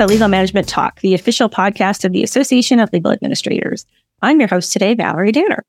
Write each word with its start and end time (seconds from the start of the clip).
to 0.00 0.06
Legal 0.06 0.28
Management 0.28 0.66
Talk, 0.66 0.98
the 1.00 1.12
official 1.12 1.50
podcast 1.50 2.06
of 2.06 2.12
the 2.12 2.22
Association 2.22 2.80
of 2.80 2.90
Legal 2.90 3.12
Administrators. 3.12 3.84
I'm 4.22 4.40
your 4.40 4.48
host 4.48 4.72
today, 4.72 4.94
Valerie 4.94 5.30
Danner. 5.30 5.62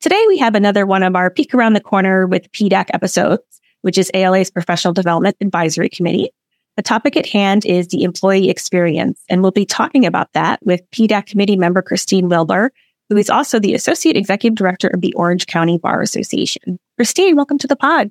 Today, 0.00 0.24
we 0.26 0.38
have 0.38 0.54
another 0.54 0.86
one 0.86 1.02
of 1.02 1.14
our 1.14 1.28
peek 1.28 1.52
around 1.52 1.74
the 1.74 1.82
corner 1.82 2.26
with 2.26 2.50
PDAC 2.52 2.86
episodes, 2.94 3.42
which 3.82 3.98
is 3.98 4.10
ALA's 4.14 4.50
Professional 4.50 4.94
Development 4.94 5.36
Advisory 5.38 5.90
Committee. 5.90 6.30
The 6.78 6.82
topic 6.82 7.14
at 7.14 7.26
hand 7.26 7.66
is 7.66 7.88
the 7.88 8.04
employee 8.04 8.48
experience, 8.48 9.22
and 9.28 9.42
we'll 9.42 9.50
be 9.50 9.66
talking 9.66 10.06
about 10.06 10.32
that 10.32 10.60
with 10.64 10.80
PDAC 10.90 11.26
committee 11.26 11.56
member 11.56 11.82
Christine 11.82 12.30
Wilbur, 12.30 12.72
who 13.10 13.18
is 13.18 13.28
also 13.28 13.58
the 13.58 13.74
Associate 13.74 14.16
Executive 14.16 14.56
Director 14.56 14.88
of 14.88 15.02
the 15.02 15.12
Orange 15.12 15.46
County 15.46 15.76
Bar 15.76 16.00
Association. 16.00 16.78
Christine, 16.96 17.36
welcome 17.36 17.58
to 17.58 17.66
the 17.66 17.76
pod. 17.76 18.10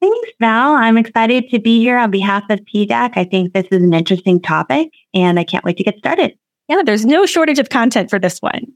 Thanks, 0.00 0.30
Val. 0.40 0.72
I'm 0.72 0.96
excited 0.96 1.50
to 1.50 1.58
be 1.58 1.78
here 1.78 1.98
on 1.98 2.10
behalf 2.10 2.44
of 2.48 2.60
PDAC. 2.60 3.12
I 3.16 3.24
think 3.24 3.52
this 3.52 3.66
is 3.70 3.82
an 3.82 3.92
interesting 3.92 4.40
topic 4.40 4.90
and 5.12 5.38
I 5.38 5.44
can't 5.44 5.64
wait 5.64 5.76
to 5.76 5.84
get 5.84 5.98
started. 5.98 6.38
Yeah, 6.68 6.82
there's 6.84 7.04
no 7.04 7.26
shortage 7.26 7.58
of 7.58 7.68
content 7.68 8.08
for 8.08 8.18
this 8.18 8.40
one. 8.40 8.66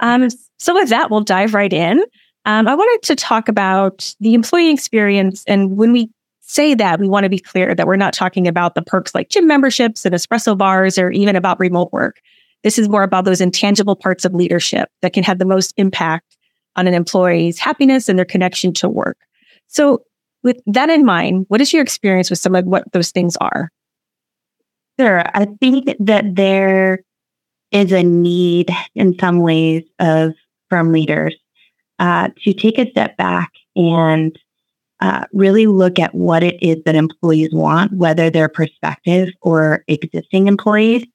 Um, 0.00 0.28
so, 0.58 0.74
with 0.74 0.88
that, 0.88 1.10
we'll 1.10 1.20
dive 1.20 1.52
right 1.52 1.72
in. 1.72 2.02
Um, 2.46 2.66
I 2.66 2.74
wanted 2.74 3.06
to 3.08 3.16
talk 3.16 3.48
about 3.48 4.14
the 4.20 4.32
employee 4.32 4.70
experience. 4.70 5.44
And 5.46 5.76
when 5.76 5.92
we 5.92 6.10
say 6.40 6.74
that, 6.74 6.98
we 6.98 7.08
want 7.08 7.24
to 7.24 7.30
be 7.30 7.38
clear 7.38 7.74
that 7.74 7.86
we're 7.86 7.96
not 7.96 8.14
talking 8.14 8.48
about 8.48 8.74
the 8.74 8.82
perks 8.82 9.14
like 9.14 9.28
gym 9.28 9.46
memberships 9.46 10.06
and 10.06 10.14
espresso 10.14 10.56
bars 10.56 10.96
or 10.96 11.10
even 11.10 11.36
about 11.36 11.60
remote 11.60 11.92
work. 11.92 12.20
This 12.62 12.78
is 12.78 12.88
more 12.88 13.02
about 13.02 13.24
those 13.24 13.40
intangible 13.40 13.96
parts 13.96 14.24
of 14.24 14.34
leadership 14.34 14.88
that 15.02 15.12
can 15.12 15.24
have 15.24 15.38
the 15.38 15.44
most 15.44 15.74
impact 15.76 16.36
on 16.76 16.86
an 16.86 16.94
employee's 16.94 17.58
happiness 17.58 18.08
and 18.08 18.18
their 18.18 18.24
connection 18.24 18.72
to 18.74 18.88
work. 18.88 19.18
So, 19.66 20.02
with 20.42 20.60
that 20.66 20.90
in 20.90 21.04
mind, 21.04 21.46
what 21.48 21.60
is 21.60 21.72
your 21.72 21.82
experience 21.82 22.30
with 22.30 22.38
some 22.38 22.54
of 22.54 22.64
what 22.64 22.90
those 22.92 23.10
things 23.10 23.36
are? 23.36 23.70
Sure. 24.98 25.22
I 25.34 25.46
think 25.60 25.94
that 25.98 26.34
there 26.34 27.00
is 27.70 27.92
a 27.92 28.02
need 28.02 28.70
in 28.94 29.18
some 29.18 29.40
ways 29.40 29.84
of 29.98 30.34
from 30.68 30.92
leaders 30.92 31.34
uh, 31.98 32.28
to 32.44 32.52
take 32.52 32.78
a 32.78 32.90
step 32.90 33.16
back 33.16 33.50
and 33.76 34.38
uh, 35.00 35.24
really 35.32 35.66
look 35.66 35.98
at 35.98 36.14
what 36.14 36.42
it 36.42 36.62
is 36.62 36.76
that 36.84 36.94
employees 36.94 37.50
want, 37.52 37.92
whether 37.92 38.28
they're 38.28 38.48
prospective 38.48 39.30
or 39.40 39.84
existing 39.88 40.46
employees, 40.46 41.06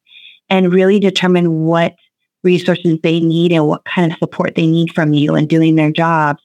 and 0.50 0.73
really 0.73 1.00
determine 1.00 1.66
what 1.66 1.96
resources 2.44 3.00
they 3.03 3.20
need 3.20 3.52
and 3.52 3.68
what 3.68 3.86
kind 3.86 4.12
of 4.12 4.18
support 4.18 4.56
they 4.56 4.68
need 4.68 4.92
from 4.94 5.14
you 5.14 5.36
in 5.36 5.48
doing 5.48 5.76
their 5.76 5.92
jobs. 5.92 6.42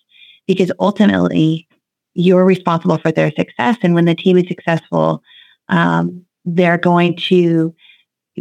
Because 0.46 0.72
ultimately, 0.80 1.66
you're 2.14 2.44
responsible 2.44 2.98
for 2.98 3.12
their 3.12 3.30
success. 3.32 3.76
And 3.82 3.94
when 3.94 4.04
the 4.04 4.14
team 4.14 4.36
is 4.36 4.48
successful, 4.48 5.22
um, 5.68 6.24
they're 6.44 6.78
going 6.78 7.16
to 7.28 7.74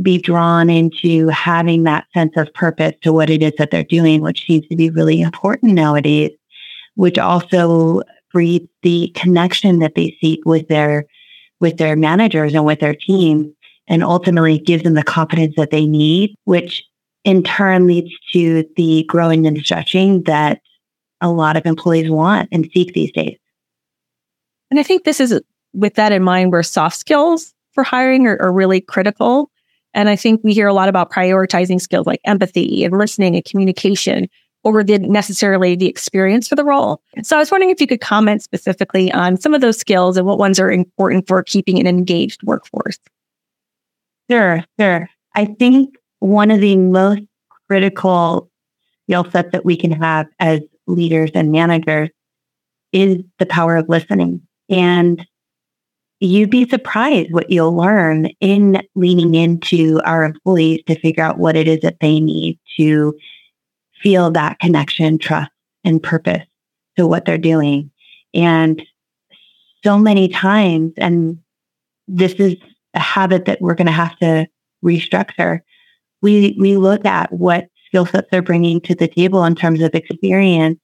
be 0.01 0.17
drawn 0.17 0.69
into 0.69 1.27
having 1.27 1.83
that 1.83 2.05
sense 2.13 2.33
of 2.37 2.53
purpose 2.53 2.93
to 3.01 3.11
what 3.11 3.29
it 3.29 3.43
is 3.43 3.53
that 3.57 3.71
they're 3.71 3.83
doing, 3.83 4.21
which 4.21 4.45
seems 4.45 4.65
to 4.67 4.75
be 4.75 4.89
really 4.89 5.21
important 5.21 5.73
nowadays, 5.73 6.31
which 6.95 7.17
also 7.17 8.01
breeds 8.31 8.67
the 8.83 9.11
connection 9.15 9.79
that 9.79 9.95
they 9.95 10.15
seek 10.21 10.39
with 10.45 10.67
their 10.67 11.05
with 11.59 11.77
their 11.77 11.95
managers 11.95 12.53
and 12.53 12.63
with 12.63 12.79
their 12.79 12.95
team 12.95 13.53
and 13.87 14.03
ultimately 14.03 14.59
gives 14.59 14.83
them 14.83 14.93
the 14.93 15.03
confidence 15.03 15.55
that 15.57 15.71
they 15.71 15.85
need, 15.85 16.33
which 16.45 16.83
in 17.25 17.43
turn 17.43 17.85
leads 17.85 18.11
to 18.31 18.63
the 18.77 19.03
growing 19.09 19.45
and 19.45 19.59
stretching 19.59 20.23
that 20.23 20.61
a 21.21 21.29
lot 21.29 21.57
of 21.57 21.65
employees 21.65 22.09
want 22.09 22.47
and 22.51 22.69
seek 22.73 22.93
these 22.93 23.11
days. 23.11 23.37
And 24.69 24.79
I 24.79 24.83
think 24.83 25.03
this 25.03 25.19
is 25.19 25.39
with 25.73 25.95
that 25.95 26.11
in 26.11 26.23
mind 26.23 26.51
where 26.51 26.63
soft 26.63 26.97
skills 26.97 27.53
for 27.73 27.83
hiring 27.83 28.27
are, 28.27 28.41
are 28.41 28.51
really 28.51 28.81
critical. 28.81 29.51
And 29.93 30.09
I 30.09 30.15
think 30.15 30.41
we 30.43 30.53
hear 30.53 30.67
a 30.67 30.73
lot 30.73 30.89
about 30.89 31.11
prioritizing 31.11 31.81
skills 31.81 32.05
like 32.05 32.21
empathy 32.25 32.83
and 32.83 32.97
listening 32.97 33.35
and 33.35 33.45
communication 33.45 34.27
over 34.65 34.83
the 34.83 34.99
necessarily 34.99 35.75
the 35.75 35.87
experience 35.87 36.47
for 36.47 36.55
the 36.55 36.65
role. 36.65 37.01
So 37.23 37.35
I 37.35 37.39
was 37.39 37.49
wondering 37.49 37.69
if 37.69 37.79
you 37.79 37.87
could 37.87 38.01
comment 38.01 38.43
specifically 38.43 39.11
on 39.11 39.39
some 39.39 39.53
of 39.53 39.61
those 39.61 39.77
skills 39.77 40.17
and 40.17 40.27
what 40.27 40.37
ones 40.37 40.59
are 40.59 40.71
important 40.71 41.27
for 41.27 41.41
keeping 41.43 41.79
an 41.79 41.87
engaged 41.87 42.43
workforce. 42.43 42.99
Sure, 44.29 44.63
sure. 44.79 45.09
I 45.35 45.45
think 45.45 45.95
one 46.19 46.51
of 46.51 46.59
the 46.59 46.75
most 46.75 47.21
critical 47.67 48.49
skill 49.03 49.25
sets 49.31 49.51
that 49.53 49.65
we 49.65 49.77
can 49.77 49.91
have 49.91 50.27
as 50.39 50.61
leaders 50.87 51.31
and 51.33 51.51
managers 51.51 52.09
is 52.91 53.23
the 53.37 53.45
power 53.45 53.77
of 53.77 53.87
listening. 53.87 54.41
And 54.69 55.25
you'd 56.19 56.49
be 56.49 56.67
surprised 56.67 57.31
what 57.31 57.49
you'll 57.49 57.75
learn 57.75 58.27
in 58.39 58.81
leaning 58.95 59.35
into 59.35 60.01
our 60.03 60.23
employees 60.23 60.81
to 60.87 60.99
figure 60.99 61.23
out 61.23 61.39
what 61.39 61.55
it 61.55 61.67
is 61.67 61.79
that 61.81 61.99
they 62.01 62.19
need 62.19 62.59
to 62.77 63.15
feel 64.01 64.31
that 64.31 64.59
connection, 64.59 65.17
trust, 65.17 65.51
and 65.83 66.01
purpose 66.03 66.43
to 66.97 67.07
what 67.07 67.25
they're 67.25 67.37
doing. 67.37 67.89
And 68.33 68.81
so 69.83 69.97
many 69.97 70.27
times, 70.27 70.93
and 70.97 71.39
this 72.07 72.33
is 72.33 72.55
a 72.93 72.99
habit 72.99 73.45
that 73.45 73.61
we're 73.61 73.75
going 73.75 73.87
to 73.87 73.91
have 73.91 74.17
to 74.19 74.47
restructure. 74.83 75.61
We, 76.21 76.57
we 76.59 76.75
look 76.75 77.05
at 77.05 77.31
what 77.31 77.67
skill 77.85 78.05
sets 78.05 78.27
they're 78.29 78.41
bringing 78.41 78.81
to 78.81 78.95
the 78.95 79.07
table 79.07 79.43
in 79.45 79.55
terms 79.55 79.81
of 79.81 79.95
experience 79.95 80.79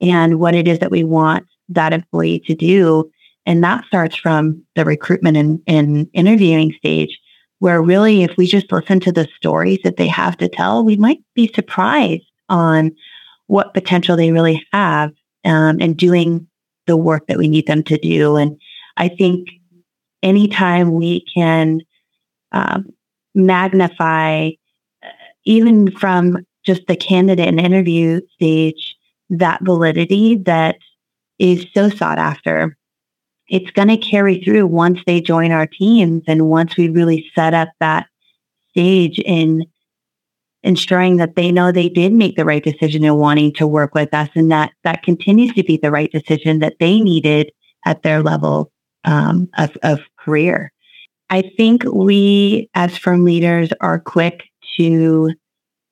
and 0.00 0.38
what 0.38 0.54
it 0.54 0.68
is 0.68 0.78
that 0.78 0.90
we 0.90 1.04
want 1.04 1.46
that 1.68 1.92
employee 1.92 2.40
to 2.40 2.54
do. 2.54 3.10
And 3.48 3.64
that 3.64 3.86
starts 3.86 4.14
from 4.14 4.62
the 4.76 4.84
recruitment 4.84 5.36
and, 5.38 5.60
and 5.66 6.06
interviewing 6.12 6.72
stage, 6.76 7.18
where 7.60 7.82
really, 7.82 8.22
if 8.22 8.36
we 8.36 8.46
just 8.46 8.70
listen 8.70 9.00
to 9.00 9.10
the 9.10 9.26
stories 9.36 9.80
that 9.84 9.96
they 9.96 10.06
have 10.06 10.36
to 10.36 10.48
tell, 10.48 10.84
we 10.84 10.96
might 10.96 11.20
be 11.34 11.50
surprised 11.54 12.30
on 12.50 12.92
what 13.46 13.72
potential 13.74 14.16
they 14.16 14.30
really 14.32 14.64
have 14.72 15.12
um, 15.46 15.78
and 15.80 15.96
doing 15.96 16.46
the 16.86 16.96
work 16.96 17.26
that 17.26 17.38
we 17.38 17.48
need 17.48 17.66
them 17.66 17.82
to 17.84 17.96
do. 17.96 18.36
And 18.36 18.60
I 18.98 19.08
think 19.08 19.48
anytime 20.22 20.92
we 20.92 21.24
can 21.34 21.80
um, 22.52 22.90
magnify, 23.34 24.50
uh, 25.02 25.08
even 25.46 25.90
from 25.90 26.44
just 26.66 26.86
the 26.86 26.96
candidate 26.96 27.48
and 27.48 27.58
interview 27.58 28.20
stage, 28.34 28.94
that 29.30 29.62
validity 29.62 30.36
that 30.36 30.76
is 31.38 31.66
so 31.72 31.88
sought 31.88 32.18
after, 32.18 32.76
it's 33.48 33.70
going 33.70 33.88
to 33.88 33.96
carry 33.96 34.40
through 34.42 34.66
once 34.66 35.00
they 35.06 35.20
join 35.20 35.52
our 35.52 35.66
teams 35.66 36.22
and 36.26 36.48
once 36.48 36.76
we 36.76 36.88
really 36.88 37.30
set 37.34 37.54
up 37.54 37.68
that 37.80 38.06
stage 38.70 39.18
in 39.20 39.64
ensuring 40.62 41.16
that 41.16 41.36
they 41.36 41.52
know 41.52 41.70
they 41.70 41.88
did 41.88 42.12
make 42.12 42.36
the 42.36 42.44
right 42.44 42.64
decision 42.64 43.04
in 43.04 43.16
wanting 43.16 43.52
to 43.54 43.66
work 43.66 43.94
with 43.94 44.12
us 44.12 44.28
and 44.34 44.50
that 44.50 44.72
that 44.84 45.02
continues 45.02 45.52
to 45.54 45.62
be 45.62 45.76
the 45.76 45.90
right 45.90 46.10
decision 46.12 46.58
that 46.58 46.74
they 46.80 47.00
needed 47.00 47.50
at 47.86 48.02
their 48.02 48.22
level 48.22 48.70
um, 49.04 49.48
of, 49.56 49.76
of 49.82 50.00
career. 50.18 50.72
I 51.30 51.42
think 51.56 51.84
we 51.84 52.68
as 52.74 52.96
firm 52.96 53.24
leaders 53.24 53.70
are 53.80 54.00
quick 54.00 54.44
to 54.78 55.32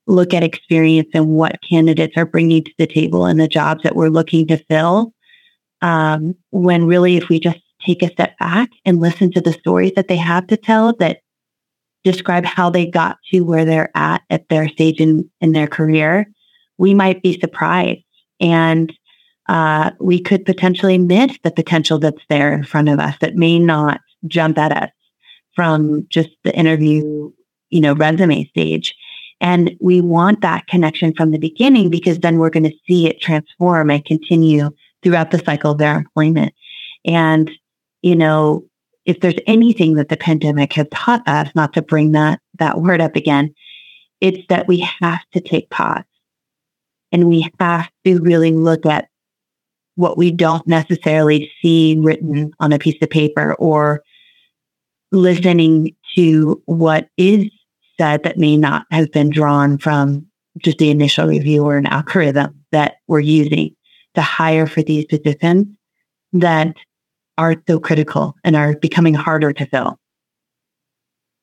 look 0.06 0.32
at 0.32 0.42
experience 0.42 1.08
and 1.14 1.28
what 1.28 1.58
candidates 1.68 2.16
are 2.16 2.26
bringing 2.26 2.64
to 2.64 2.72
the 2.78 2.86
table 2.86 3.24
and 3.26 3.40
the 3.40 3.48
jobs 3.48 3.82
that 3.82 3.96
we're 3.96 4.08
looking 4.08 4.46
to 4.46 4.56
fill. 4.56 5.12
Um, 5.82 6.34
when 6.50 6.86
really, 6.86 7.16
if 7.16 7.28
we 7.28 7.38
just 7.38 7.60
take 7.84 8.02
a 8.02 8.10
step 8.10 8.38
back 8.38 8.70
and 8.84 9.00
listen 9.00 9.30
to 9.32 9.40
the 9.40 9.52
stories 9.52 9.92
that 9.96 10.08
they 10.08 10.16
have 10.16 10.46
to 10.48 10.56
tell 10.56 10.94
that 10.96 11.20
describe 12.04 12.44
how 12.44 12.70
they 12.70 12.86
got 12.86 13.18
to 13.32 13.40
where 13.40 13.64
they're 13.64 13.90
at 13.96 14.22
at 14.30 14.48
their 14.48 14.68
stage 14.68 15.00
in, 15.00 15.28
in 15.40 15.52
their 15.52 15.66
career, 15.66 16.26
we 16.78 16.94
might 16.94 17.22
be 17.22 17.38
surprised. 17.38 18.04
And 18.40 18.92
uh, 19.48 19.90
we 20.00 20.20
could 20.20 20.44
potentially 20.44 20.98
miss 20.98 21.36
the 21.42 21.50
potential 21.50 21.98
that's 21.98 22.22
there 22.28 22.52
in 22.52 22.64
front 22.64 22.88
of 22.88 23.00
us 23.00 23.16
that 23.20 23.34
may 23.34 23.58
not 23.58 24.00
jump 24.26 24.58
at 24.58 24.72
us 24.72 24.90
from 25.54 26.06
just 26.08 26.30
the 26.44 26.56
interview, 26.56 27.30
you 27.70 27.80
know, 27.80 27.94
resume 27.94 28.46
stage. 28.48 28.94
And 29.40 29.76
we 29.80 30.00
want 30.00 30.40
that 30.42 30.66
connection 30.66 31.12
from 31.14 31.30
the 31.30 31.38
beginning 31.38 31.90
because 31.90 32.18
then 32.18 32.38
we're 32.38 32.50
going 32.50 32.70
to 32.70 32.76
see 32.86 33.06
it 33.06 33.20
transform 33.20 33.90
and 33.90 34.04
continue 34.04 34.70
throughout 35.06 35.30
the 35.30 35.38
cycle 35.38 35.70
of 35.70 35.78
their 35.78 35.96
employment. 35.96 36.52
And, 37.04 37.48
you 38.02 38.16
know, 38.16 38.64
if 39.04 39.20
there's 39.20 39.38
anything 39.46 39.94
that 39.94 40.08
the 40.08 40.16
pandemic 40.16 40.72
has 40.72 40.88
taught 40.92 41.22
us, 41.28 41.48
not 41.54 41.72
to 41.74 41.82
bring 41.82 42.10
that, 42.10 42.40
that 42.58 42.80
word 42.80 43.00
up 43.00 43.14
again, 43.14 43.54
it's 44.20 44.44
that 44.48 44.66
we 44.66 44.80
have 44.80 45.20
to 45.32 45.40
take 45.40 45.70
pause 45.70 46.02
and 47.12 47.28
we 47.28 47.48
have 47.60 47.88
to 48.04 48.18
really 48.18 48.50
look 48.50 48.84
at 48.84 49.06
what 49.94 50.18
we 50.18 50.32
don't 50.32 50.66
necessarily 50.66 51.52
see 51.62 51.96
written 52.00 52.50
on 52.58 52.72
a 52.72 52.78
piece 52.80 53.00
of 53.00 53.08
paper 53.08 53.54
or 53.60 54.02
listening 55.12 55.94
to 56.16 56.60
what 56.66 57.08
is 57.16 57.44
said 57.96 58.24
that 58.24 58.38
may 58.38 58.56
not 58.56 58.86
have 58.90 59.12
been 59.12 59.30
drawn 59.30 59.78
from 59.78 60.26
just 60.58 60.78
the 60.78 60.90
initial 60.90 61.28
review 61.28 61.64
or 61.64 61.76
an 61.76 61.86
algorithm 61.86 62.60
that 62.72 62.96
we're 63.06 63.20
using 63.20 63.76
to 64.16 64.22
hire 64.22 64.66
for 64.66 64.82
these 64.82 65.04
positions 65.06 65.68
that 66.32 66.74
are 67.38 67.54
so 67.68 67.78
critical 67.78 68.34
and 68.44 68.56
are 68.56 68.76
becoming 68.76 69.14
harder 69.14 69.52
to 69.52 69.66
fill. 69.66 69.98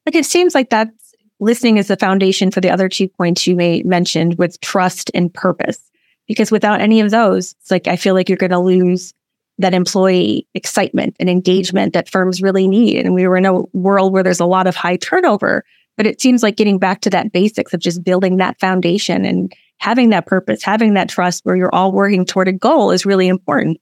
But 0.05 0.15
it 0.15 0.25
seems 0.25 0.53
like 0.53 0.69
that's 0.69 1.13
listening 1.39 1.77
is 1.77 1.87
the 1.87 1.97
foundation 1.97 2.51
for 2.51 2.61
the 2.61 2.69
other 2.69 2.89
two 2.89 3.07
points 3.07 3.47
you 3.47 3.55
may 3.55 3.83
mentioned 3.83 4.37
with 4.37 4.59
trust 4.61 5.11
and 5.13 5.33
purpose. 5.33 5.79
Because 6.27 6.51
without 6.51 6.81
any 6.81 7.01
of 7.01 7.11
those, 7.11 7.53
it's 7.61 7.71
like 7.71 7.87
I 7.87 7.95
feel 7.95 8.13
like 8.13 8.29
you're 8.29 8.37
going 8.37 8.51
to 8.51 8.59
lose 8.59 9.13
that 9.59 9.73
employee 9.73 10.47
excitement 10.53 11.15
and 11.19 11.29
engagement 11.29 11.93
that 11.93 12.09
firms 12.09 12.41
really 12.41 12.67
need. 12.67 13.05
And 13.05 13.13
we 13.13 13.27
were 13.27 13.37
in 13.37 13.45
a 13.45 13.61
world 13.73 14.13
where 14.13 14.23
there's 14.23 14.39
a 14.39 14.45
lot 14.45 14.65
of 14.65 14.75
high 14.75 14.97
turnover, 14.97 15.63
but 15.95 16.07
it 16.07 16.21
seems 16.21 16.41
like 16.41 16.55
getting 16.55 16.79
back 16.79 17.01
to 17.01 17.09
that 17.11 17.31
basics 17.31 17.73
of 17.73 17.79
just 17.79 18.03
building 18.03 18.37
that 18.37 18.59
foundation 18.59 19.25
and 19.25 19.53
having 19.83 20.11
that 20.11 20.25
purpose, 20.25 20.63
having 20.63 20.93
that 20.93 21.09
trust 21.09 21.41
where 21.43 21.57
you're 21.57 21.75
all 21.75 21.91
working 21.91 22.23
toward 22.23 22.47
a 22.47 22.53
goal 22.53 22.89
is 22.89 23.05
really 23.05 23.27
important. 23.27 23.77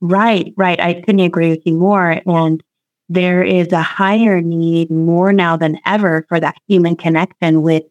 Right, 0.00 0.52
right. 0.56 0.80
I 0.80 0.94
couldn't 0.94 1.20
agree 1.20 1.50
with 1.50 1.62
you 1.64 1.74
more. 1.74 2.20
And 2.26 2.60
there 3.08 3.44
is 3.44 3.70
a 3.70 3.80
higher 3.80 4.40
need 4.40 4.90
more 4.90 5.32
now 5.32 5.56
than 5.56 5.78
ever 5.86 6.26
for 6.28 6.40
that 6.40 6.56
human 6.66 6.96
connection, 6.96 7.62
which 7.62 7.84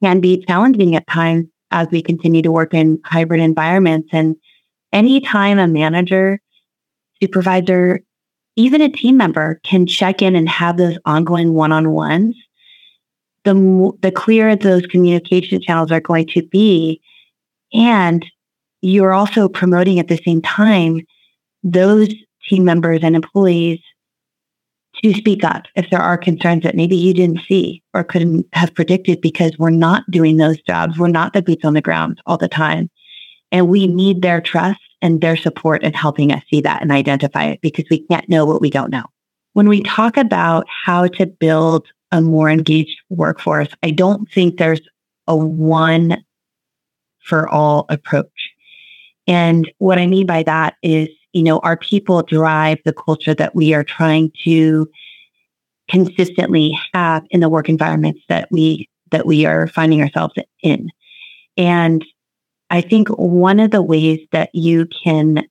can 0.00 0.20
be 0.20 0.44
challenging 0.46 0.94
at 0.94 1.04
times 1.08 1.46
as 1.72 1.88
we 1.90 2.00
continue 2.00 2.42
to 2.42 2.52
work 2.52 2.74
in 2.74 3.00
hybrid 3.04 3.40
environments. 3.40 4.08
And 4.12 4.36
anytime 4.92 5.58
a 5.58 5.66
manager, 5.66 6.40
supervisor, 7.20 8.02
even 8.54 8.82
a 8.82 8.88
team 8.88 9.16
member 9.16 9.60
can 9.64 9.84
check 9.84 10.22
in 10.22 10.36
and 10.36 10.48
have 10.48 10.76
those 10.76 10.96
ongoing 11.04 11.54
one-on-ones, 11.54 12.36
the, 13.44 13.92
the 14.02 14.12
clearer 14.12 14.56
those 14.56 14.86
communication 14.86 15.60
channels 15.60 15.90
are 15.90 16.00
going 16.00 16.26
to 16.28 16.42
be. 16.42 17.00
And 17.72 18.24
you're 18.80 19.12
also 19.12 19.48
promoting 19.48 19.98
at 19.98 20.08
the 20.08 20.20
same 20.24 20.42
time 20.42 21.00
those 21.62 22.08
team 22.48 22.64
members 22.64 23.00
and 23.02 23.16
employees 23.16 23.80
to 25.02 25.14
speak 25.14 25.44
up 25.44 25.64
if 25.76 25.90
there 25.90 26.00
are 26.00 26.18
concerns 26.18 26.62
that 26.64 26.74
maybe 26.74 26.96
you 26.96 27.14
didn't 27.14 27.40
see 27.46 27.82
or 27.94 28.02
couldn't 28.02 28.46
have 28.52 28.74
predicted 28.74 29.20
because 29.20 29.56
we're 29.58 29.70
not 29.70 30.08
doing 30.10 30.36
those 30.36 30.60
jobs. 30.62 30.98
We're 30.98 31.08
not 31.08 31.32
the 31.32 31.42
boots 31.42 31.64
on 31.64 31.74
the 31.74 31.80
ground 31.80 32.20
all 32.26 32.36
the 32.36 32.48
time. 32.48 32.90
And 33.52 33.68
we 33.68 33.86
need 33.86 34.22
their 34.22 34.40
trust 34.40 34.80
and 35.00 35.20
their 35.20 35.36
support 35.36 35.82
in 35.82 35.94
helping 35.94 36.32
us 36.32 36.42
see 36.50 36.60
that 36.62 36.82
and 36.82 36.90
identify 36.90 37.44
it 37.44 37.60
because 37.60 37.84
we 37.90 38.00
can't 38.06 38.28
know 38.28 38.44
what 38.44 38.60
we 38.60 38.70
don't 38.70 38.90
know. 38.90 39.04
When 39.52 39.68
we 39.68 39.82
talk 39.82 40.16
about 40.16 40.66
how 40.84 41.06
to 41.06 41.26
build 41.26 41.86
a 42.12 42.20
more 42.20 42.50
engaged 42.50 43.00
workforce, 43.10 43.68
I 43.82 43.90
don't 43.90 44.30
think 44.30 44.58
there's 44.58 44.80
a 45.26 45.36
one 45.36 46.22
for 47.20 47.48
all 47.48 47.86
approach. 47.88 48.50
And 49.26 49.70
what 49.78 49.98
I 49.98 50.06
mean 50.06 50.26
by 50.26 50.42
that 50.44 50.76
is, 50.82 51.08
you 51.32 51.42
know, 51.42 51.58
our 51.60 51.76
people 51.76 52.22
drive 52.22 52.78
the 52.84 52.94
culture 52.94 53.34
that 53.34 53.54
we 53.54 53.74
are 53.74 53.84
trying 53.84 54.32
to 54.44 54.88
consistently 55.90 56.78
have 56.94 57.24
in 57.30 57.40
the 57.40 57.48
work 57.48 57.68
environments 57.68 58.20
that 58.28 58.48
we 58.50 58.88
that 59.10 59.26
we 59.26 59.46
are 59.46 59.66
finding 59.68 60.02
ourselves 60.02 60.34
in. 60.62 60.88
And 61.56 62.04
I 62.70 62.82
think 62.82 63.08
one 63.08 63.58
of 63.58 63.70
the 63.70 63.82
ways 63.82 64.20
that 64.32 64.50
you 64.54 64.86
can 65.02 65.44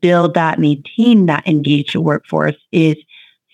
build 0.00 0.34
that, 0.34 0.58
maintain 0.58 1.26
that 1.26 1.46
engaged 1.48 1.96
workforce 1.96 2.56
is 2.70 2.96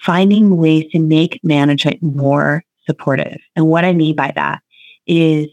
finding 0.00 0.56
ways 0.56 0.90
to 0.92 0.98
make 0.98 1.40
management 1.42 2.02
more 2.02 2.64
supportive. 2.86 3.38
And 3.54 3.66
what 3.66 3.84
I 3.84 3.92
mean 3.92 4.14
by 4.14 4.32
that 4.34 4.62
is 5.06 5.48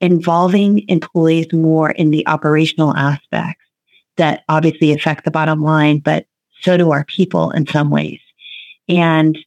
involving 0.00 0.88
employees 0.88 1.52
more 1.52 1.90
in 1.90 2.10
the 2.10 2.26
operational 2.26 2.96
aspects 2.96 3.64
that 4.16 4.44
obviously 4.48 4.92
affect 4.92 5.24
the 5.24 5.30
bottom 5.30 5.62
line, 5.62 5.98
but 5.98 6.26
so 6.60 6.76
do 6.76 6.90
our 6.90 7.04
people 7.04 7.50
in 7.50 7.66
some 7.66 7.90
ways. 7.90 8.20
And 8.88 9.38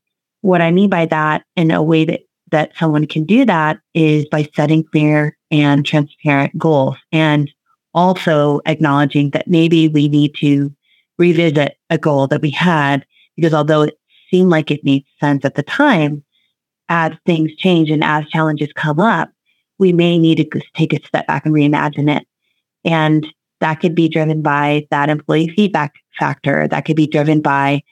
what 0.42 0.62
I 0.62 0.72
mean 0.72 0.90
by 0.90 1.06
that 1.08 1.44
in 1.56 1.72
a 1.72 1.84
way 1.84 2.06
that, 2.06 2.22
that 2.52 2.72
someone 2.78 3.08
can 3.08 3.25
do 3.25 3.46
that 3.46 3.80
is 3.94 4.25
by 4.25 4.48
setting 4.56 4.84
clear 4.84 5.38
and 5.50 5.86
transparent 5.86 6.58
goals 6.58 6.98
and 7.12 7.50
also 7.94 8.62
acknowledging 8.66 9.31
that 9.31 9.48
maybe 9.48 9.88
we 9.90 10.08
need 10.08 10.36
to 10.36 10.74
revisit 11.18 11.78
a 11.90 11.98
goal 11.98 12.28
that 12.28 12.42
we 12.42 12.50
had 12.50 13.06
because 13.36 13.54
although 13.54 13.84
it 13.84 13.98
seemed 14.31 14.50
like 14.50 14.72
it 14.72 14.83
made 14.83 15.06
sense 15.19 15.45
at 15.45 15.56
the 15.56 15.63
time, 15.63 16.24
as 16.89 17.13
things 17.25 17.56
change 17.57 17.89
and 17.89 18.04
as 18.04 18.28
challenges 18.30 18.69
come 18.75 19.00
up, 19.00 19.30
we 19.78 19.94
may 19.94 20.18
need 20.18 20.38
to 20.38 20.62
take 20.74 20.94
a 20.94 21.06
step 21.06 21.28
back 21.28 21.45
and 21.45 21.54
reimagine 21.54 22.16
it. 22.18 22.28
And 22.83 23.28
that 23.60 23.75
could 23.75 23.95
be 23.95 24.10
driven 24.10 24.42
by 24.42 24.88
that 24.89 25.10
employee 25.10 25.54
feedback 25.56 25.94
factor. 26.19 26.68
That 26.68 26.86
could 26.86 26.95
be 26.95 27.07
driven 27.07 27.42
by, 27.42 27.83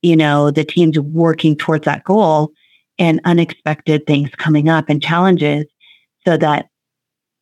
you 0.00 0.16
know, 0.16 0.50
the 0.50 0.64
teams 0.64 0.98
working 0.98 1.56
towards 1.56 1.84
that 1.84 2.04
goal 2.04 2.52
and 2.98 3.20
unexpected 3.24 4.06
things 4.06 4.30
coming 4.36 4.68
up 4.68 4.88
and 4.88 5.02
challenges 5.02 5.66
so 6.26 6.36
that 6.36 6.66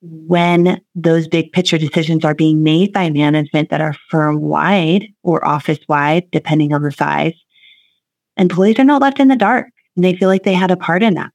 when 0.03 0.81
those 0.95 1.29
big 1.29 1.53
picture 1.53 1.79
decisions 1.79 2.25
are 2.25 2.35
being 2.35 2.63
made 2.63 2.93
by 2.93 3.11
management 3.11 3.71
that 3.71 3.81
are 3.81 3.95
firm 4.09 4.41
wide 4.41 5.07
or 5.23 5.47
office 5.47 5.79
wide, 5.89 6.31
depending 6.31 6.73
on 6.73 6.83
the 6.83 6.93
size, 6.93 7.35
employees 8.37 8.79
are 8.79 8.85
not 8.85 9.03
left 9.03 9.21
in 9.21 9.29
the 9.29 9.37
dark 9.37 9.69
and 9.97 10.05
they 10.05 10.15
feel 10.17 10.29
like 10.29 10.45
they 10.45 10.55
had 10.55 10.71
a 10.71 10.77
part 10.77 11.03
in 11.03 11.15
that. 11.15 11.31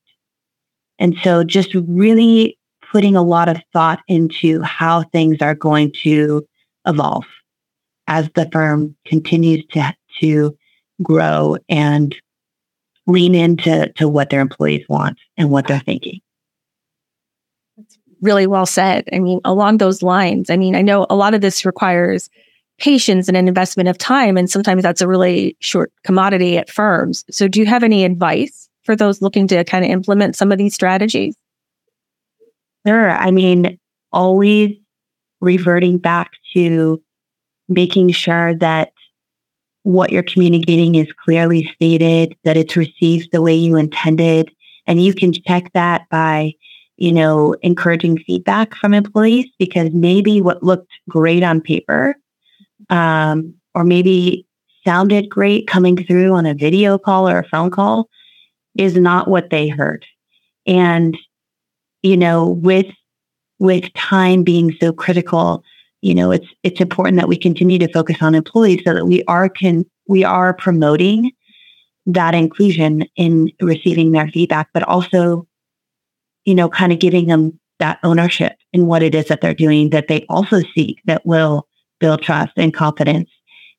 And 0.99 1.15
so 1.23 1.43
just 1.43 1.73
really 1.73 2.57
putting 2.91 3.15
a 3.15 3.23
lot 3.23 3.49
of 3.49 3.57
thought 3.73 3.99
into 4.07 4.61
how 4.61 5.03
things 5.03 5.41
are 5.41 5.55
going 5.55 5.91
to 6.03 6.45
evolve 6.87 7.25
as 8.07 8.29
the 8.35 8.49
firm 8.51 8.95
continues 9.05 9.65
to, 9.71 9.93
to 10.19 10.57
grow 11.03 11.57
and 11.67 12.15
lean 13.07 13.35
into 13.35 13.91
to 13.93 14.07
what 14.07 14.29
their 14.29 14.41
employees 14.41 14.85
want 14.87 15.17
and 15.37 15.51
what 15.51 15.67
they're 15.67 15.79
thinking 15.79 16.19
That's 17.77 17.97
really 18.21 18.47
well 18.47 18.65
said. 18.65 19.07
I 19.13 19.19
mean, 19.19 19.41
along 19.45 19.77
those 19.77 20.01
lines, 20.01 20.49
I 20.49 20.57
mean, 20.57 20.75
I 20.75 20.81
know 20.81 21.05
a 21.09 21.15
lot 21.15 21.33
of 21.33 21.41
this 21.41 21.65
requires 21.65 22.29
patience 22.77 23.27
and 23.27 23.37
an 23.37 23.47
investment 23.47 23.89
of 23.89 23.97
time. 23.97 24.37
And 24.37 24.49
sometimes 24.49 24.83
that's 24.83 25.01
a 25.01 25.07
really 25.07 25.55
short 25.59 25.91
commodity 26.03 26.57
at 26.57 26.69
firms. 26.69 27.23
So 27.31 27.47
do 27.47 27.59
you 27.59 27.65
have 27.65 27.83
any 27.83 28.03
advice 28.03 28.69
for 28.83 28.95
those 28.95 29.21
looking 29.21 29.47
to 29.47 29.63
kind 29.63 29.85
of 29.85 29.91
implement 29.91 30.35
some 30.35 30.51
of 30.51 30.57
these 30.57 30.73
strategies? 30.73 31.35
Sure. 32.85 33.11
I 33.11 33.31
mean, 33.31 33.79
always 34.11 34.75
reverting 35.41 35.97
back 35.97 36.31
to 36.53 37.01
making 37.67 38.11
sure 38.11 38.53
that 38.55 38.91
what 39.83 40.11
you're 40.11 40.23
communicating 40.23 40.95
is 40.95 41.07
clearly 41.23 41.69
stated, 41.75 42.35
that 42.43 42.57
it's 42.57 42.75
received 42.75 43.29
the 43.31 43.41
way 43.41 43.53
you 43.53 43.75
intended. 43.75 44.51
And 44.87 45.03
you 45.03 45.13
can 45.13 45.33
check 45.33 45.71
that 45.73 46.07
by 46.09 46.53
you 46.97 47.11
know, 47.11 47.55
encouraging 47.61 48.17
feedback 48.19 48.75
from 48.75 48.93
employees 48.93 49.47
because 49.59 49.89
maybe 49.93 50.41
what 50.41 50.63
looked 50.63 50.91
great 51.09 51.43
on 51.43 51.61
paper, 51.61 52.15
um, 52.89 53.53
or 53.73 53.83
maybe 53.83 54.45
sounded 54.85 55.29
great 55.29 55.67
coming 55.67 55.97
through 56.05 56.33
on 56.33 56.45
a 56.45 56.53
video 56.53 56.97
call 56.97 57.27
or 57.27 57.39
a 57.39 57.47
phone 57.47 57.71
call 57.71 58.09
is 58.77 58.95
not 58.95 59.27
what 59.27 59.49
they 59.49 59.67
heard. 59.67 60.05
And, 60.65 61.17
you 62.01 62.17
know, 62.17 62.49
with, 62.49 62.87
with 63.59 63.91
time 63.93 64.43
being 64.43 64.75
so 64.79 64.91
critical, 64.93 65.63
you 66.01 66.13
know, 66.13 66.31
it's, 66.31 66.47
it's 66.63 66.81
important 66.81 67.17
that 67.17 67.27
we 67.27 67.37
continue 67.37 67.79
to 67.79 67.91
focus 67.91 68.17
on 68.21 68.35
employees 68.35 68.81
so 68.85 68.93
that 68.93 69.05
we 69.05 69.23
are 69.27 69.49
can, 69.49 69.85
we 70.07 70.23
are 70.23 70.53
promoting 70.53 71.31
that 72.05 72.35
inclusion 72.35 73.05
in 73.15 73.51
receiving 73.61 74.11
their 74.11 74.27
feedback, 74.27 74.69
but 74.73 74.83
also 74.83 75.47
you 76.45 76.53
know, 76.55 76.69
kind 76.69 76.93
of 76.93 76.99
giving 76.99 77.27
them 77.27 77.59
that 77.79 77.99
ownership 78.03 78.53
in 78.71 78.87
what 78.87 79.03
it 79.03 79.13
is 79.13 79.25
that 79.25 79.41
they're 79.41 79.53
doing 79.53 79.89
that 79.89 80.07
they 80.07 80.25
also 80.29 80.61
seek 80.73 81.01
that 81.05 81.25
will 81.25 81.67
build 81.99 82.21
trust 82.21 82.53
and 82.57 82.73
confidence 82.73 83.29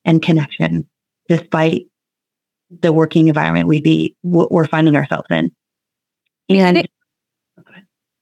and 0.05 0.21
connection 0.21 0.87
despite 1.27 1.87
the 2.81 2.91
working 2.91 3.27
environment 3.27 3.67
we 3.67 3.81
be 3.81 4.15
we're 4.23 4.67
finding 4.67 4.95
ourselves 4.95 5.27
in. 5.29 5.51
And 6.49 6.77
it, 6.79 6.91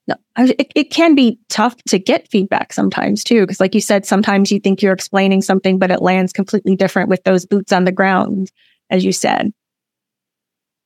no, 0.08 0.16
it, 0.38 0.72
it 0.76 0.92
can 0.92 1.16
be 1.16 1.40
tough 1.50 1.76
to 1.88 2.00
get 2.00 2.30
feedback 2.30 2.74
sometimes 2.74 3.24
too, 3.24 3.42
because 3.42 3.60
like 3.60 3.74
you 3.74 3.82
said, 3.82 4.06
sometimes 4.06 4.52
you 4.52 4.60
think 4.60 4.82
you're 4.82 4.94
explaining 4.94 5.42
something, 5.42 5.80
but 5.80 5.92
it 5.92 6.02
lands 6.02 6.32
completely 6.34 6.76
different 6.76 7.10
with 7.10 7.24
those 7.24 7.46
boots 7.46 7.72
on 7.72 7.86
the 7.86 7.92
ground, 7.92 8.52
as 8.90 9.04
you 9.04 9.12
said. 9.12 9.52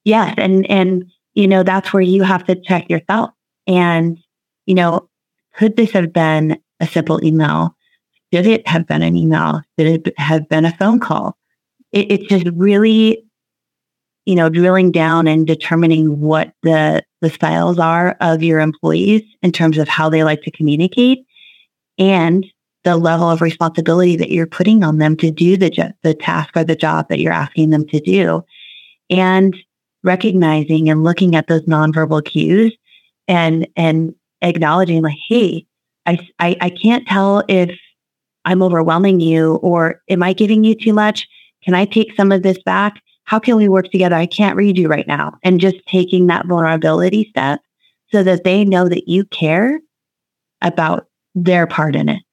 Yes, 0.05 0.35
and 0.37 0.69
and 0.69 1.05
you 1.33 1.47
know 1.47 1.63
that's 1.63 1.91
where 1.93 2.01
you 2.01 2.23
have 2.23 2.45
to 2.45 2.55
check 2.55 2.89
yourself 2.89 3.31
and, 3.69 4.17
you 4.65 4.73
know, 4.73 5.09
could 5.55 5.77
this 5.77 5.91
have 5.91 6.11
been 6.11 6.59
a 6.79 6.87
simple 6.87 7.23
email? 7.23 7.75
Did 8.31 8.45
it 8.45 8.67
have 8.67 8.87
been 8.87 9.01
an 9.01 9.15
email? 9.15 9.61
Did 9.77 10.07
it 10.07 10.19
have 10.19 10.47
been 10.49 10.65
a 10.65 10.75
phone 10.77 10.99
call? 10.99 11.37
It, 11.91 12.11
it's 12.11 12.27
just 12.27 12.45
really, 12.55 13.23
you 14.25 14.35
know, 14.35 14.49
drilling 14.49 14.91
down 14.91 15.27
and 15.27 15.47
determining 15.47 16.19
what 16.19 16.53
the, 16.63 17.03
the 17.21 17.29
styles 17.29 17.79
are 17.79 18.15
of 18.21 18.43
your 18.43 18.59
employees 18.59 19.23
in 19.41 19.51
terms 19.51 19.77
of 19.77 19.87
how 19.87 20.09
they 20.09 20.23
like 20.23 20.41
to 20.43 20.51
communicate 20.51 21.25
and 21.97 22.45
the 22.83 22.97
level 22.97 23.29
of 23.29 23.41
responsibility 23.41 24.15
that 24.15 24.31
you're 24.31 24.47
putting 24.47 24.83
on 24.83 24.99
them 24.99 25.17
to 25.17 25.31
do 25.31 25.57
the, 25.57 25.93
the 26.03 26.13
task 26.13 26.55
or 26.55 26.63
the 26.63 26.75
job 26.75 27.09
that 27.09 27.19
you're 27.19 27.33
asking 27.33 27.71
them 27.71 27.85
to 27.87 27.99
do. 27.99 28.43
And 29.09 29.55
recognizing 30.03 30.89
and 30.89 31.03
looking 31.03 31.35
at 31.35 31.47
those 31.47 31.63
nonverbal 31.63 32.23
cues 32.23 32.75
and 33.27 33.67
and 33.75 34.13
acknowledging 34.41 35.01
like, 35.01 35.17
hey, 35.27 35.65
I, 36.05 36.27
I, 36.39 36.55
I 36.61 36.69
can't 36.69 37.05
tell 37.07 37.43
if 37.47 37.77
I'm 38.45 38.63
overwhelming 38.63 39.19
you 39.19 39.55
or 39.55 40.01
am 40.09 40.23
I 40.23 40.33
giving 40.33 40.63
you 40.63 40.75
too 40.75 40.93
much? 40.93 41.27
Can 41.63 41.73
I 41.73 41.85
take 41.85 42.15
some 42.15 42.31
of 42.31 42.43
this 42.43 42.61
back? 42.63 43.01
How 43.23 43.39
can 43.39 43.57
we 43.57 43.67
work 43.67 43.91
together? 43.91 44.15
I 44.15 44.25
can't 44.25 44.55
read 44.55 44.77
you 44.77 44.87
right 44.87 45.07
now. 45.07 45.37
And 45.43 45.59
just 45.59 45.77
taking 45.87 46.27
that 46.27 46.47
vulnerability 46.47 47.27
step 47.29 47.59
so 48.11 48.23
that 48.23 48.43
they 48.43 48.65
know 48.65 48.89
that 48.89 49.07
you 49.07 49.25
care 49.25 49.79
about 50.61 51.07
their 51.35 51.67
part 51.67 51.95
in 51.95 52.09
it 52.09 52.23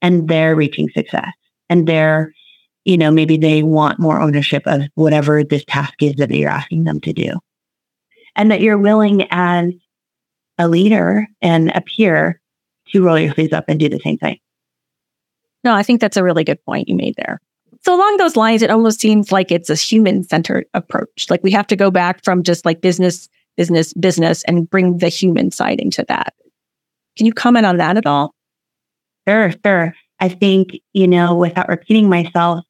and 0.00 0.28
their 0.28 0.56
reaching 0.56 0.88
success 0.90 1.32
and 1.68 1.86
their, 1.86 2.32
you 2.84 2.96
know, 2.96 3.10
maybe 3.10 3.36
they 3.36 3.62
want 3.62 3.98
more 3.98 4.20
ownership 4.20 4.62
of 4.66 4.82
whatever 4.94 5.44
this 5.44 5.64
task 5.66 6.02
is 6.02 6.14
that 6.14 6.30
you're 6.30 6.48
asking 6.48 6.84
them 6.84 7.00
to 7.00 7.12
do. 7.12 7.32
And 8.34 8.50
that 8.50 8.60
you're 8.60 8.78
willing 8.78 9.26
as 9.30 9.72
a 10.58 10.68
leader 10.68 11.26
and 11.42 11.70
a 11.74 11.80
peer 11.80 12.40
to 12.88 13.02
roll 13.02 13.18
your 13.18 13.34
sleeves 13.34 13.52
up 13.52 13.64
and 13.68 13.78
do 13.80 13.88
the 13.88 14.00
same 14.00 14.18
thing. 14.18 14.38
No, 15.66 15.74
I 15.74 15.82
think 15.82 16.00
that's 16.00 16.16
a 16.16 16.22
really 16.22 16.44
good 16.44 16.64
point 16.64 16.88
you 16.88 16.94
made 16.94 17.16
there. 17.16 17.40
So 17.84 17.92
along 17.92 18.18
those 18.18 18.36
lines, 18.36 18.62
it 18.62 18.70
almost 18.70 19.00
seems 19.00 19.32
like 19.32 19.50
it's 19.50 19.68
a 19.68 19.74
human 19.74 20.22
centered 20.22 20.64
approach. 20.74 21.26
Like 21.28 21.42
we 21.42 21.50
have 21.50 21.66
to 21.66 21.74
go 21.74 21.90
back 21.90 22.22
from 22.22 22.44
just 22.44 22.64
like 22.64 22.80
business, 22.80 23.28
business, 23.56 23.92
business 23.94 24.44
and 24.44 24.70
bring 24.70 24.98
the 24.98 25.08
human 25.08 25.50
side 25.50 25.80
into 25.80 26.04
that. 26.06 26.34
Can 27.16 27.26
you 27.26 27.32
comment 27.32 27.66
on 27.66 27.78
that 27.78 27.96
at 27.96 28.06
all? 28.06 28.32
Sure, 29.26 29.52
sure. 29.64 29.92
I 30.20 30.28
think, 30.28 30.76
you 30.92 31.08
know, 31.08 31.34
without 31.34 31.68
repeating 31.68 32.08
myself, 32.08 32.64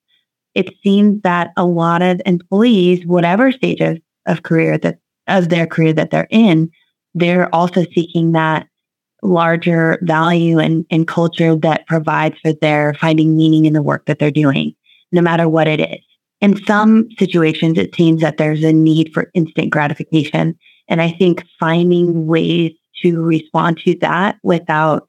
it 0.55 0.73
seems 0.83 1.21
that 1.21 1.51
a 1.59 1.67
lot 1.67 2.01
of 2.01 2.23
employees, 2.25 3.05
whatever 3.05 3.53
stage 3.53 3.81
of, 3.81 3.99
of 4.25 4.43
career 4.43 4.79
that 4.79 5.01
of 5.29 5.51
their 5.51 5.67
career 5.67 5.93
that 5.93 6.11
they're 6.11 6.29
in, 6.31 6.71
they're 7.15 7.55
also 7.55 7.85
seeking 7.95 8.33
that 8.33 8.67
larger 9.27 9.99
value 10.03 10.59
and, 10.59 10.87
and 10.91 11.07
culture 11.07 11.57
that 11.57 11.87
provides 11.87 12.37
for 12.41 12.53
their 12.53 12.95
finding 12.95 13.37
meaning 13.37 13.67
in 13.67 13.73
the 13.73 13.83
work 13.83 14.07
that 14.07 14.19
they're 14.19 14.31
doing, 14.31 14.75
no 15.13 15.21
matter 15.21 15.49
what 15.49 15.69
it 15.69 15.81
is. 15.81 16.01
In 16.41 16.63
some 16.65 17.09
situations, 17.19 17.79
it 17.79 17.95
seems 17.95 18.21
that 18.21 18.37
there's 18.37 18.63
a 18.63 18.73
need 18.73 19.13
for 19.13 19.31
instant 19.35 19.71
gratification. 19.71 20.59
And 20.89 21.01
I 21.01 21.11
think 21.11 21.45
finding 21.59 22.27
ways 22.27 22.73
to 23.03 23.21
respond 23.21 23.79
to 23.79 23.97
that 24.01 24.37
without, 24.43 25.09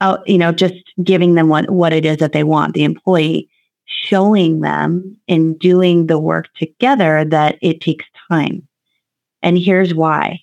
uh, 0.00 0.18
you 0.26 0.38
know, 0.38 0.52
just 0.52 0.74
giving 1.02 1.34
them 1.34 1.48
what, 1.48 1.70
what 1.70 1.92
it 1.92 2.04
is 2.04 2.18
that 2.18 2.32
they 2.32 2.44
want, 2.44 2.74
the 2.74 2.84
employee, 2.84 3.48
showing 3.86 4.60
them 4.60 5.16
and 5.28 5.58
doing 5.58 6.06
the 6.06 6.18
work 6.18 6.48
together 6.56 7.24
that 7.24 7.58
it 7.62 7.80
takes 7.80 8.06
time. 8.30 8.66
And 9.42 9.58
here's 9.58 9.94
why. 9.94 10.40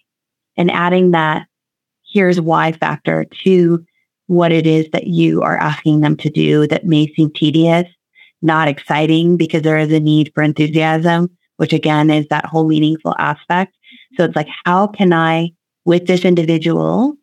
And 0.57 0.69
adding 0.69 1.11
that 1.11 1.47
here's 2.11 2.41
why 2.41 2.71
factor 2.73 3.25
to 3.43 3.83
what 4.27 4.51
it 4.51 4.65
is 4.65 4.87
that 4.93 5.07
you 5.07 5.41
are 5.41 5.57
asking 5.57 6.01
them 6.01 6.15
to 6.17 6.29
do 6.29 6.67
that 6.67 6.85
may 6.85 7.11
seem 7.13 7.31
tedious, 7.31 7.87
not 8.41 8.67
exciting 8.67 9.37
because 9.37 9.61
there 9.61 9.77
is 9.77 9.91
a 9.91 9.99
need 9.99 10.31
for 10.33 10.43
enthusiasm, 10.43 11.29
which 11.57 11.73
again 11.73 12.09
is 12.09 12.25
that 12.29 12.45
whole 12.45 12.65
meaningful 12.67 13.15
aspect. 13.19 13.75
So 14.15 14.23
it's 14.23 14.35
like, 14.35 14.47
how 14.65 14.87
can 14.87 15.13
I, 15.13 15.51
with 15.85 16.07
this 16.07 16.23
individual 16.23 17.15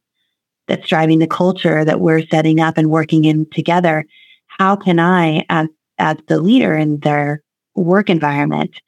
that's 0.67 0.89
driving 0.89 1.19
the 1.19 1.27
culture 1.27 1.85
that 1.85 2.01
we're 2.01 2.27
setting 2.27 2.61
up 2.61 2.77
and 2.77 2.91
working 2.91 3.25
in 3.25 3.47
together, 3.51 4.05
how 4.47 4.77
can 4.77 4.99
I, 4.99 5.45
as, 5.49 5.69
as 5.99 6.17
the 6.29 6.41
leader 6.41 6.77
in 6.77 6.99
their 7.01 7.43
work 7.75 8.11
environment, 8.11 8.79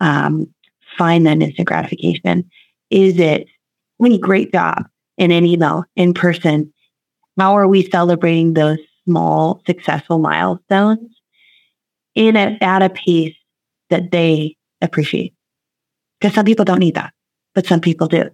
um, 0.00 0.52
find 0.98 1.26
that 1.26 1.40
instant 1.40 1.68
gratification? 1.68 2.50
Is 2.90 3.18
it, 3.18 3.46
any 4.04 4.18
great 4.18 4.52
job 4.52 4.84
in 5.22 5.30
an 5.30 5.46
email, 5.46 5.84
in 5.94 6.12
person. 6.12 6.72
How 7.38 7.56
are 7.56 7.68
we 7.68 7.88
celebrating 7.88 8.54
those 8.54 8.78
small 9.04 9.62
successful 9.66 10.18
milestones 10.18 11.08
in 12.14 12.36
a, 12.36 12.58
at 12.60 12.82
a 12.82 12.90
pace 12.90 13.36
that 13.88 14.10
they 14.10 14.56
appreciate? 14.80 15.32
Because 16.20 16.34
some 16.34 16.44
people 16.44 16.64
don't 16.64 16.80
need 16.80 16.96
that, 16.96 17.12
but 17.54 17.66
some 17.66 17.80
people 17.80 18.08
do. 18.08 18.28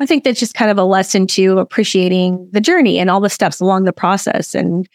I 0.00 0.06
think 0.06 0.24
that's 0.24 0.40
just 0.40 0.54
kind 0.54 0.70
of 0.70 0.78
a 0.78 0.84
lesson 0.84 1.26
to 1.28 1.58
appreciating 1.58 2.48
the 2.52 2.60
journey 2.60 2.98
and 2.98 3.08
all 3.08 3.20
the 3.20 3.30
steps 3.30 3.60
along 3.60 3.84
the 3.84 3.92
process 3.92 4.54
and 4.54 4.88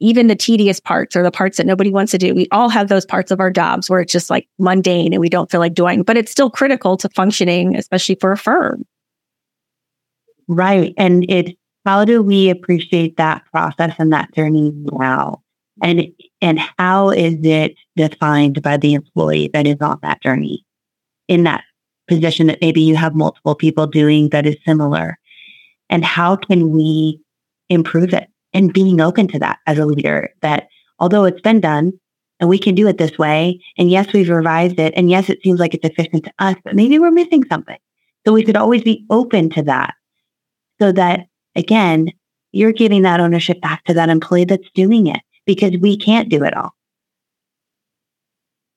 even 0.00 0.26
the 0.26 0.36
tedious 0.36 0.80
parts 0.80 1.14
or 1.14 1.22
the 1.22 1.30
parts 1.30 1.56
that 1.56 1.66
nobody 1.66 1.90
wants 1.90 2.10
to 2.10 2.18
do. 2.18 2.34
We 2.34 2.48
all 2.50 2.68
have 2.68 2.88
those 2.88 3.06
parts 3.06 3.30
of 3.30 3.40
our 3.40 3.50
jobs 3.50 3.88
where 3.88 4.00
it's 4.00 4.12
just 4.12 4.30
like 4.30 4.48
mundane 4.58 5.12
and 5.12 5.20
we 5.20 5.28
don't 5.28 5.50
feel 5.50 5.60
like 5.60 5.74
doing, 5.74 6.02
but 6.02 6.16
it's 6.16 6.32
still 6.32 6.50
critical 6.50 6.96
to 6.98 7.08
functioning, 7.10 7.76
especially 7.76 8.16
for 8.16 8.32
a 8.32 8.36
firm. 8.36 8.84
Right. 10.52 10.92
And 10.98 11.24
it 11.30 11.56
how 11.86 12.04
do 12.04 12.22
we 12.22 12.50
appreciate 12.50 13.16
that 13.16 13.42
process 13.50 13.94
and 13.98 14.12
that 14.12 14.32
journey 14.34 14.70
now? 14.74 15.42
And 15.82 16.08
and 16.42 16.58
how 16.78 17.08
is 17.08 17.36
it 17.42 17.74
defined 17.96 18.60
by 18.60 18.76
the 18.76 18.92
employee 18.92 19.48
that 19.54 19.66
is 19.66 19.78
on 19.80 19.98
that 20.02 20.22
journey 20.22 20.64
in 21.26 21.44
that 21.44 21.64
position 22.06 22.48
that 22.48 22.60
maybe 22.60 22.82
you 22.82 22.96
have 22.96 23.14
multiple 23.14 23.54
people 23.54 23.86
doing 23.86 24.28
that 24.28 24.46
is 24.46 24.56
similar? 24.66 25.18
And 25.88 26.04
how 26.04 26.36
can 26.36 26.70
we 26.70 27.18
improve 27.70 28.12
it? 28.12 28.28
And 28.52 28.74
being 28.74 29.00
open 29.00 29.26
to 29.28 29.38
that 29.38 29.58
as 29.66 29.78
a 29.78 29.86
leader 29.86 30.28
that 30.42 30.68
although 30.98 31.24
it's 31.24 31.40
been 31.40 31.60
done 31.60 31.94
and 32.40 32.50
we 32.50 32.58
can 32.58 32.74
do 32.74 32.86
it 32.88 32.98
this 32.98 33.16
way, 33.16 33.58
and 33.78 33.90
yes, 33.90 34.12
we've 34.12 34.28
revised 34.28 34.78
it, 34.78 34.92
and 34.96 35.08
yes, 35.08 35.30
it 35.30 35.42
seems 35.42 35.58
like 35.58 35.72
it's 35.72 35.88
efficient 35.88 36.24
to 36.24 36.32
us, 36.38 36.56
but 36.62 36.76
maybe 36.76 36.98
we're 36.98 37.10
missing 37.10 37.42
something. 37.48 37.78
So 38.26 38.34
we 38.34 38.44
should 38.44 38.56
always 38.56 38.82
be 38.82 39.06
open 39.08 39.48
to 39.50 39.62
that 39.62 39.94
so 40.82 40.90
that 40.90 41.28
again, 41.54 42.08
you're 42.50 42.72
giving 42.72 43.02
that 43.02 43.20
ownership 43.20 43.60
back 43.60 43.84
to 43.84 43.94
that 43.94 44.08
employee 44.08 44.44
that's 44.44 44.68
doing 44.74 45.06
it 45.06 45.20
because 45.46 45.76
we 45.80 45.96
can't 45.96 46.28
do 46.28 46.42
it 46.42 46.56
all. 46.56 46.74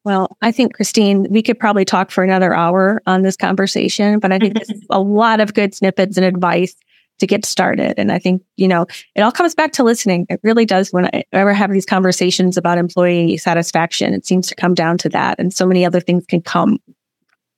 Well, 0.03 0.37
I 0.43 0.51
think, 0.51 0.75
Christine, 0.75 1.25
we 1.31 1.41
could 1.41 1.57
probably 1.57 1.83
talk 1.83 2.11
for 2.11 2.23
another 2.23 2.53
hour 2.53 3.01
on 3.07 3.23
this 3.23 3.35
conversation, 3.35 4.19
but 4.19 4.31
I 4.31 4.37
think 4.37 4.53
this 4.53 4.69
is 4.69 4.85
a 4.91 4.99
lot 4.99 5.39
of 5.39 5.55
good 5.55 5.73
snippets 5.73 6.15
and 6.15 6.23
advice 6.23 6.75
to 7.17 7.25
get 7.25 7.43
started. 7.43 7.95
And 7.97 8.11
I 8.11 8.19
think, 8.19 8.43
you 8.55 8.67
know, 8.67 8.85
it 9.15 9.21
all 9.21 9.31
comes 9.31 9.55
back 9.55 9.71
to 9.73 9.83
listening. 9.83 10.27
It 10.29 10.39
really 10.43 10.65
does. 10.65 10.93
When 10.93 11.07
I 11.07 11.23
ever 11.31 11.55
have 11.55 11.71
these 11.71 11.87
conversations 11.87 12.55
about 12.55 12.77
employee 12.77 13.37
satisfaction, 13.37 14.13
it 14.13 14.27
seems 14.27 14.45
to 14.49 14.55
come 14.55 14.75
down 14.75 14.99
to 14.99 15.09
that. 15.09 15.39
And 15.39 15.51
so 15.51 15.65
many 15.65 15.83
other 15.83 16.01
things 16.01 16.27
can 16.27 16.43
come 16.43 16.77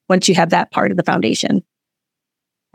once 0.08 0.30
you 0.30 0.36
have 0.36 0.52
that 0.52 0.72
part 0.72 0.90
of 0.90 0.96
the 0.96 1.04
foundation. 1.04 1.66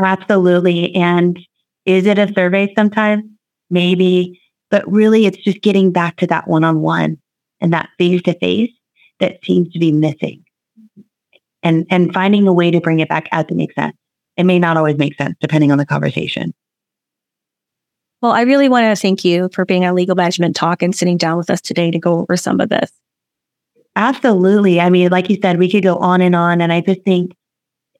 Absolutely. 0.00 0.94
And 0.94 1.38
is 1.86 2.06
it 2.06 2.18
a 2.18 2.32
survey 2.34 2.72
sometimes? 2.76 3.24
Maybe, 3.70 4.40
but 4.70 4.90
really 4.90 5.26
it's 5.26 5.38
just 5.38 5.62
getting 5.62 5.92
back 5.92 6.16
to 6.18 6.26
that 6.28 6.48
one 6.48 6.64
on 6.64 6.80
one 6.80 7.18
and 7.60 7.72
that 7.72 7.88
face 7.98 8.22
to 8.22 8.38
face 8.38 8.70
that 9.20 9.38
seems 9.44 9.72
to 9.72 9.78
be 9.78 9.92
missing 9.92 10.44
and, 11.62 11.86
and 11.90 12.12
finding 12.12 12.46
a 12.46 12.52
way 12.52 12.70
to 12.70 12.80
bring 12.80 13.00
it 13.00 13.08
back 13.08 13.28
as 13.32 13.46
it 13.48 13.54
makes 13.54 13.74
sense. 13.74 13.96
It 14.36 14.44
may 14.44 14.58
not 14.58 14.76
always 14.76 14.96
make 14.96 15.16
sense 15.16 15.36
depending 15.40 15.70
on 15.72 15.78
the 15.78 15.86
conversation. 15.86 16.54
Well, 18.20 18.32
I 18.32 18.42
really 18.42 18.68
want 18.68 18.84
to 18.84 19.00
thank 19.00 19.24
you 19.24 19.48
for 19.52 19.64
being 19.64 19.84
on 19.84 19.94
Legal 19.94 20.14
Management 20.14 20.54
Talk 20.54 20.82
and 20.82 20.94
sitting 20.94 21.16
down 21.16 21.36
with 21.36 21.50
us 21.50 21.60
today 21.60 21.90
to 21.90 21.98
go 21.98 22.20
over 22.20 22.36
some 22.36 22.60
of 22.60 22.68
this. 22.68 22.92
Absolutely. 23.96 24.80
I 24.80 24.90
mean, 24.90 25.10
like 25.10 25.28
you 25.28 25.38
said, 25.42 25.58
we 25.58 25.70
could 25.70 25.82
go 25.82 25.96
on 25.96 26.20
and 26.20 26.34
on. 26.34 26.60
And 26.60 26.72
I 26.72 26.80
just 26.80 27.02
think 27.02 27.32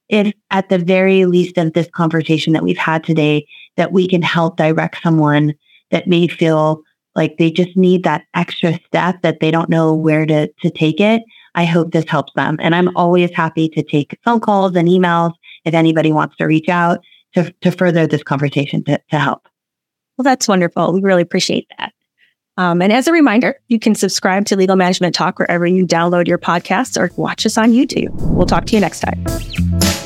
if 0.09 0.33
at 0.51 0.69
the 0.69 0.77
very 0.77 1.25
least 1.25 1.57
of 1.57 1.73
this 1.73 1.89
conversation 1.91 2.53
that 2.53 2.63
we've 2.63 2.77
had 2.77 3.03
today, 3.03 3.47
that 3.77 3.91
we 3.91 4.07
can 4.07 4.21
help 4.21 4.57
direct 4.57 5.01
someone 5.01 5.53
that 5.91 6.07
may 6.07 6.27
feel 6.27 6.81
like 7.15 7.37
they 7.37 7.51
just 7.51 7.75
need 7.77 8.03
that 8.03 8.25
extra 8.33 8.79
step 8.85 9.21
that 9.21 9.39
they 9.39 9.51
don't 9.51 9.69
know 9.69 9.93
where 9.93 10.25
to, 10.25 10.47
to 10.61 10.69
take 10.69 10.99
it. 10.99 11.21
I 11.55 11.65
hope 11.65 11.91
this 11.91 12.09
helps 12.09 12.33
them. 12.33 12.57
And 12.59 12.73
I'm 12.73 12.95
always 12.95 13.31
happy 13.31 13.69
to 13.69 13.83
take 13.83 14.17
phone 14.25 14.39
calls 14.39 14.75
and 14.75 14.87
emails 14.87 15.33
if 15.65 15.73
anybody 15.73 16.11
wants 16.11 16.35
to 16.37 16.45
reach 16.45 16.69
out 16.69 16.99
to, 17.35 17.53
to 17.61 17.71
further 17.71 18.07
this 18.07 18.23
conversation 18.23 18.83
to, 18.85 18.99
to 19.11 19.19
help. 19.19 19.47
Well, 20.17 20.23
that's 20.23 20.47
wonderful. 20.47 20.93
We 20.93 21.01
really 21.01 21.21
appreciate 21.21 21.67
that. 21.77 21.93
Um, 22.57 22.81
and 22.81 22.93
as 22.93 23.07
a 23.07 23.11
reminder, 23.11 23.59
you 23.67 23.79
can 23.79 23.95
subscribe 23.95 24.45
to 24.45 24.55
Legal 24.55 24.75
Management 24.75 25.15
Talk 25.15 25.39
wherever 25.39 25.65
you 25.65 25.85
download 25.85 26.27
your 26.27 26.37
podcasts 26.37 26.99
or 26.99 27.13
watch 27.15 27.45
us 27.45 27.57
on 27.57 27.71
YouTube. 27.71 28.11
We'll 28.33 28.45
talk 28.45 28.65
to 28.65 28.75
you 28.75 28.79
next 28.79 28.99
time. 28.99 30.02